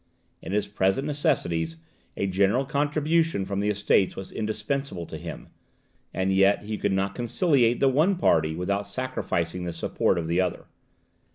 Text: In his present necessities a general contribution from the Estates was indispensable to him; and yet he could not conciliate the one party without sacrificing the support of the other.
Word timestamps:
In 0.41 0.51
his 0.51 0.65
present 0.65 1.05
necessities 1.05 1.77
a 2.17 2.25
general 2.25 2.65
contribution 2.65 3.45
from 3.45 3.59
the 3.59 3.69
Estates 3.69 4.15
was 4.15 4.31
indispensable 4.31 5.05
to 5.05 5.15
him; 5.15 5.49
and 6.11 6.31
yet 6.33 6.63
he 6.63 6.79
could 6.79 6.91
not 6.91 7.13
conciliate 7.13 7.79
the 7.79 7.87
one 7.87 8.15
party 8.15 8.55
without 8.55 8.87
sacrificing 8.87 9.65
the 9.65 9.73
support 9.73 10.17
of 10.17 10.25
the 10.25 10.41
other. 10.41 10.65